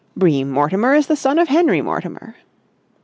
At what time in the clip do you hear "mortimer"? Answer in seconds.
0.49-0.95, 1.79-2.35